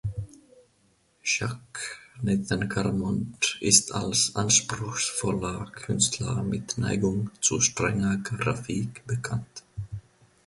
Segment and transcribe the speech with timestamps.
[1.23, 9.63] Jacques Nathan-Garamond ist als anspruchsvoller Künstler mit Neigung zu strenger Grafik bekannt.